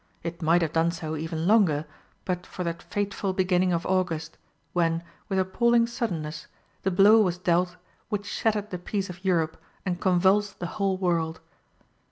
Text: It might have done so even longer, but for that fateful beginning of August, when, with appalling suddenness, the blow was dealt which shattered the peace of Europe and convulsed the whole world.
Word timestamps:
It 0.23 0.41
might 0.41 0.63
have 0.63 0.73
done 0.73 0.89
so 0.89 1.15
even 1.15 1.45
longer, 1.45 1.85
but 2.25 2.47
for 2.47 2.63
that 2.63 2.81
fateful 2.81 3.33
beginning 3.33 3.71
of 3.71 3.85
August, 3.85 4.35
when, 4.73 5.03
with 5.29 5.37
appalling 5.37 5.85
suddenness, 5.85 6.47
the 6.81 6.89
blow 6.89 7.21
was 7.21 7.37
dealt 7.37 7.75
which 8.09 8.25
shattered 8.25 8.71
the 8.71 8.79
peace 8.79 9.11
of 9.11 9.23
Europe 9.23 9.61
and 9.85 10.01
convulsed 10.01 10.57
the 10.57 10.65
whole 10.81 10.97
world. 10.97 11.39